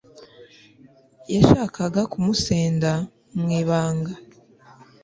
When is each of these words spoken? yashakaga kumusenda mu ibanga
yashakaga 1.33 2.01
kumusenda 2.11 2.91
mu 3.37 3.47
ibanga 3.61 4.13